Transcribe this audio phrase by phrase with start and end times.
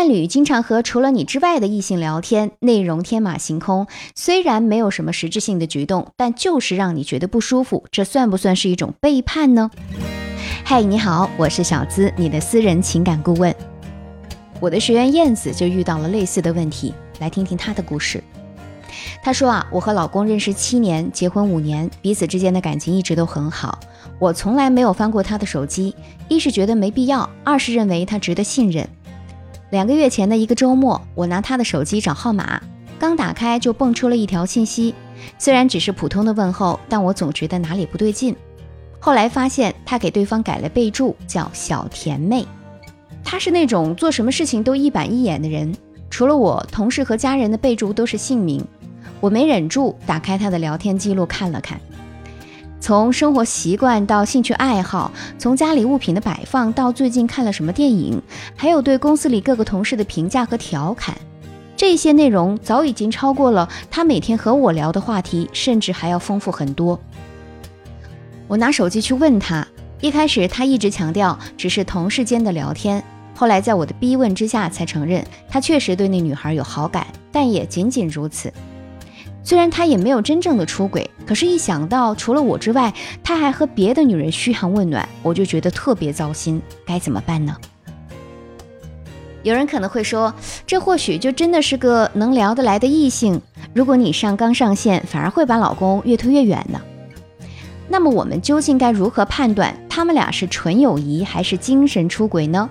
[0.00, 9.70] 伴侣经常和除了你之外的异性聊天，内容天马行空，虽然没有什么实质性的举动，但就是让你觉得不舒服，这算不算是一种背叛呢？
[10.64, 13.54] 嗨，你好，我是小资，你的私人情感顾问。
[14.58, 18.24] 我的学员燕子就遇到了类似的问题，来听听她的故事。
[19.22, 23.78] 她说啊，我和老公认识七年，结婚五年，彼此之间的感情一直都很好。
[24.18, 25.94] 我从来没有翻过他的手机，
[26.26, 28.88] 一是觉得没必要，二是认为他值得信任。
[29.70, 32.60] 两个月前的一个周末，我拿他的手机找号码，
[32.98, 34.92] 刚打开就蹦出了一条信息。
[35.38, 38.34] 虽然只是普通的问候，但我总觉得哪里不对劲。
[38.98, 42.44] 后来发现他给对方改了备注，叫“小甜妹”。
[43.22, 45.72] 他是那种做什么事情都一板一眼的人，
[46.10, 48.66] 除了我，同事和家人的备注都是姓名。
[49.20, 51.80] 我没忍住，打开他的聊天记录看了看。
[52.80, 58.20] 从生活习惯到兴趣爱好，从家里物品的摆放到最近看了什么电影，
[58.56, 61.14] 还有对公司里各个同事的评价和调侃，
[61.76, 66.98] 这些内容早已经超过了他每天和我聊的话题，甚至还要丰富很多。
[68.48, 69.64] 我拿手机去问他，
[70.00, 73.04] 一开始他一直强调只是同事间的聊天，
[73.36, 78.50] 后来在我的逼问之下才承认他确实对那女孩有好感，但也仅仅如此。
[79.42, 82.92] 虽然他也没有真正的出轨，可是，一想到除了我之外，
[83.22, 86.60] 他还和别的女人嘘寒问暖，我就觉得特别糟心。
[86.84, 87.56] 该怎么办呢？
[89.44, 90.34] 有人可能会说，
[90.66, 93.40] 这或许就真的是个能聊得来的异性。
[93.72, 96.80] 如果你上纲上线，反而会把老公越推越远呢？
[97.88, 102.68] 那么，我们究竟该如何判断他们俩是纯友谊还是精神出轨呢？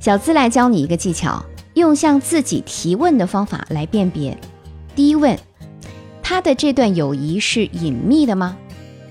[0.00, 4.34] 小资来教你一个技巧，用向自己提问的方法来辨别。
[4.96, 5.38] 第一问。
[6.28, 8.54] 他的这段友谊是隐秘的吗？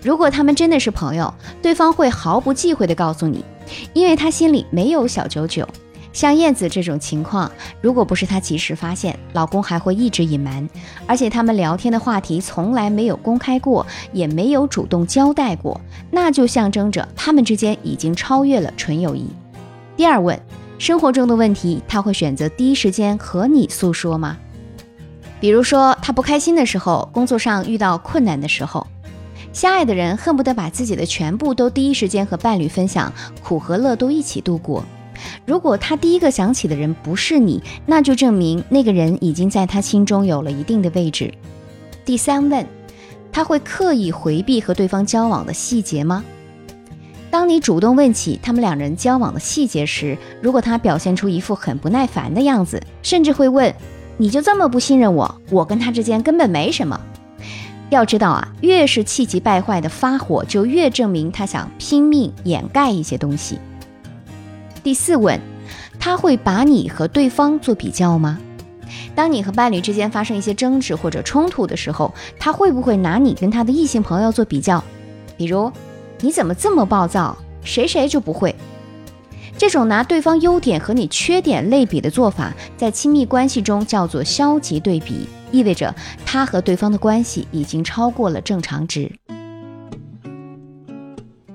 [0.00, 3.44] 如果他们真的是朋友，对方会毫不忌讳地告诉你，
[3.92, 5.68] 因为他心里没有小九九。
[6.14, 10.66] 像燕子这种情况，如果不是她及时发现，老公还会一直隐瞒，
[11.06, 15.78] 而且他们聊天的话题从来没有公开过，也没有主动交代过，
[16.10, 19.28] 那就象征着他们之间已经超越了纯友谊。
[19.98, 20.40] 第二问，
[20.78, 24.38] 生活中的问题，他会选择第一时间和你诉说吗？
[25.42, 28.86] 比如说，他不开心的时候，工作上遇到困难的时候，
[29.52, 34.84] 相爱的人恨不得把自己的全部都第一时间和伴侣分享，苦和乐都一起度过。
[35.44, 41.34] 如果他第一个想起的人不是你，那就证明那个人已经在他心中有了一定的位置。
[42.04, 42.64] 第三问，
[43.32, 46.22] 他会刻意回避和对方交往的细节吗？
[47.32, 53.74] 当你主动问起他们两人交往的细节时，如果他表现出一副很不耐烦的样子，甚至会问。
[54.16, 55.40] 你就这么不信任我？
[55.50, 57.00] 我跟他之间根本没什么。
[57.90, 63.58] 要知道啊，越是气急败坏的发火，就越证明他想拼命掩盖一些东西。
[64.82, 65.38] 第四问，
[66.00, 68.38] 他会把你和对方做比较吗？
[69.14, 74.82] 当你和伴侣之间发生一些争执或者冲突的时候，他会不会拿你跟他的异性朋友做比较？
[75.36, 75.70] 比如，
[76.20, 77.36] 你怎么这么暴躁？
[77.62, 78.54] 谁谁就不会？
[79.62, 85.94] 这种拿对方优点和你缺点类比的做法，在亲密关系中叫做消极对比，意味着
[86.26, 89.12] 他和对方的关系已经超过了正常值。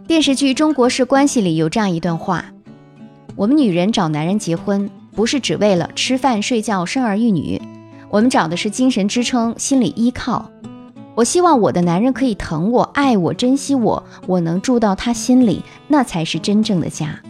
[0.07, 2.45] 电视剧《中国式关系》里有这样一段话：
[3.35, 7.61] 我们女人找男人结婚，不是只为了吃饭、睡觉、生儿育女，
[8.09, 10.49] 我们找的是精神支撑、心理依靠。
[11.13, 17.21] 我希望我的男人可以疼我、爱我、珍惜我，我能住到他心里，那才是真正的家。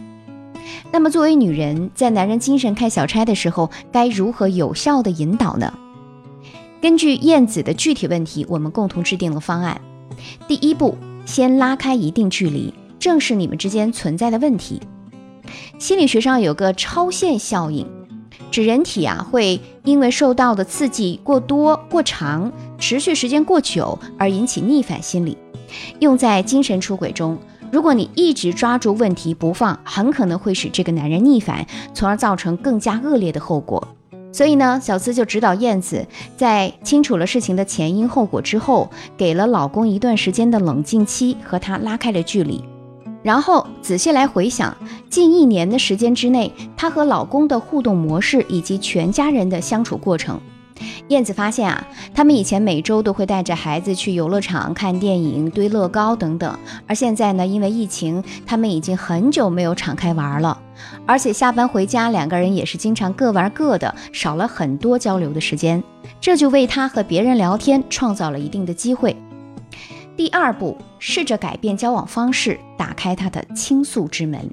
[0.90, 5.72] 那么，作为女人，在男人精神开小差的时候，该如何有效的引导呢？
[6.80, 9.80] 根据燕子的具体问题，我们共同制定了方案。
[10.46, 10.96] 第一步，
[11.26, 14.80] 先拉开一定距离，正视你们之间存在的问题。
[15.78, 17.86] 心理学上有个超限效应，
[18.50, 25.36] 指人体啊会因为受到的刺激过多、过长、持续时间过久而引起逆反心理，
[26.00, 27.38] 用在精神出轨中。
[27.70, 33.86] 如果你一直抓住问题不放，很可能会使这个男人逆反，从而造成更加恶劣的后果。
[34.32, 36.06] 所以呢，小资就指导燕子，
[36.36, 42.62] 在清楚了事情的前因后果之后，给了老公一段时间的冷静期，和他拉开了距离，
[43.22, 44.76] 然后仔细来回想
[45.10, 50.38] 近一年的时间之内，她和老公的互动模式以及全家人的相处过程。
[51.08, 60.58] 燕子发现啊，他们以前每周都会带着孩子去游乐场看电影、堆乐高等等，而现在呢，因为疫情，他们已经很久没有敞开玩了。
[61.06, 65.82] 而且下班回家，两个人也是经常各玩各的，少了很多交流的时间，
[66.20, 69.16] 这就为他和别人聊天创造了一定的机会。
[70.14, 74.50] 第二步，试着改变交往方式，打开他的倾诉之门。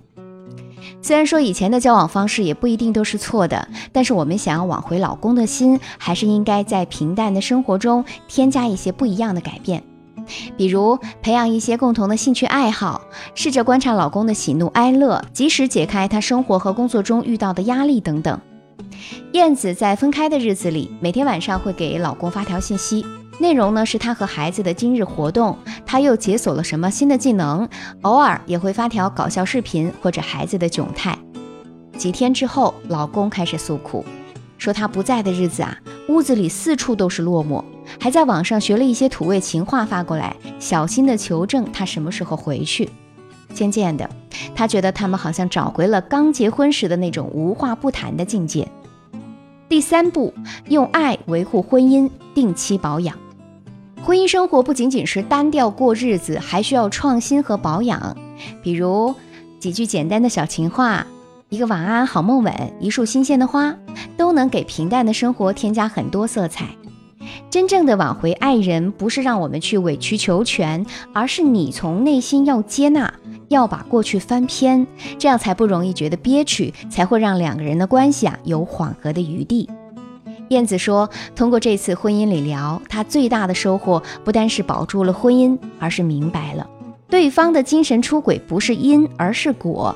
[1.01, 9.83] 虽然说以前的交往方式也不一定都是错的，但是我们想要挽回老公的心，还是应该在平淡的生活中添加一些不一样的改变，
[10.57, 13.01] 比如培养一些共同的兴趣爱好，
[13.33, 18.39] 试着观察老公的喜怒哀乐，及时解开他生活和工作中遇到的压力等等。
[19.33, 23.05] 燕子在分开的日子里，每天晚上会给老公发条信息。
[23.37, 27.67] 内容呢是她和孩子的今日活动，她又解锁了什么新的技能？
[28.01, 31.17] 偶尔也会发条搞笑视频或者孩子的窘态。
[31.97, 34.03] 几天之后，老公开始诉苦，
[34.57, 35.77] 说他不在的日子啊，
[36.07, 37.63] 屋子里四处都是落寞，
[37.99, 42.89] 还在网上学了一些土味情话发过来，小心的求证他什么时候回去。
[43.53, 44.09] 渐渐的，
[44.53, 48.67] 他觉得他们好像找回了刚结婚时的那种无话不谈的境界。
[49.69, 50.33] 第三步，
[50.67, 53.17] 用爱维护婚姻，定期保养。
[54.05, 58.15] 婚姻生活不仅仅是单调过日子，还需要创新和保养。
[58.61, 59.15] 比如
[59.59, 61.07] 几句简单的小情话，
[61.49, 63.75] 一个晚安好梦吻，一束新鲜的花，
[64.15, 66.67] 都能给平淡的生活添加很多色彩。
[67.49, 73.11] 真正的挽回爱人，不是让我们去委曲求全，而是你从内心要接纳，
[73.47, 74.85] 要把过去翻篇，
[75.17, 79.67] 这样才不容易觉得憋屈，才会让两个人的关系啊有缓和的余地。
[80.49, 86.69] 燕子说：“通过这次婚姻理疗，她最大的收获不单是保住了婚姻，而是明白了
[87.09, 89.95] 对方的精神出轨不是因，而是果。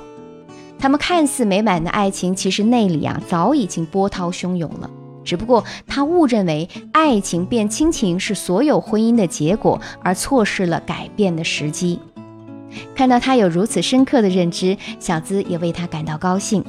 [0.80, 4.90] 他们看似美满的爱情，其实内里啊早已经波涛汹涌了。
[5.24, 12.00] 只不过他误认为爱情变亲情是所有婚姻的结果，而错失了改变的时机。
[12.96, 16.64] 看到他有如此深刻的认知，小资也为他感到高兴。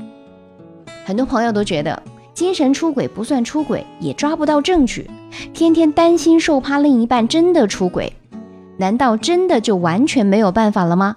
[1.05, 5.11] 很多朋友都觉得。”精神出轨不算出轨，也抓不到证据，
[5.53, 8.13] 天天担心受怕另一半真的出轨，
[8.79, 11.17] 难道真的就完全没有办法了吗？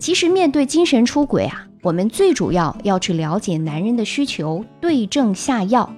[0.00, 5.88] 其实面对精神出轨啊，我们最主要要去了解男人的需求，对症下药。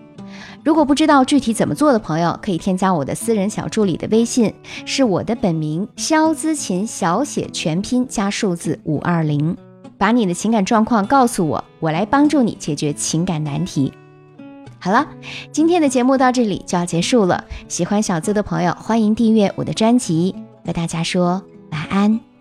[0.62, 4.52] 如果不知道具体怎么做的朋友，可以添加我的私人小助理的微信，
[4.84, 9.56] 是我的本名肖姿琴小写全拼加数字五二零，
[9.96, 13.92] 把你的情感状况告诉我，我来帮助你解决情感难题。
[14.84, 15.08] 好了，
[15.50, 17.42] 今天的节目到这里就要结束了。
[17.68, 20.34] 喜欢小资的朋友，欢迎订阅我的专辑。
[20.66, 22.33] 和大家说晚安。